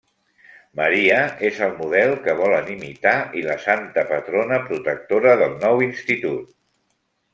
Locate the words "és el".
1.49-1.75